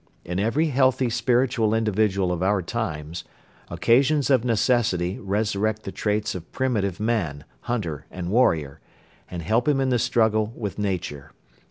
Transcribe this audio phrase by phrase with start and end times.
[0.25, 3.23] In every healthy spiritual individual of our times,
[3.69, 8.79] occasions of necessity resurrect the traits of primitive man, hunter and warrior,
[9.29, 11.33] and help him in the struggle with nature.